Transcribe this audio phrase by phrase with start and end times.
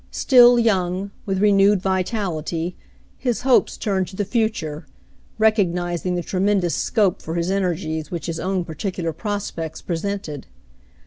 [0.09, 2.75] Still young, with renewed vitality,
[3.19, 4.87] his hopes turned to the future,
[5.37, 10.47] recognizing the tremendous scope for his ener gies which his own particular prospects presented.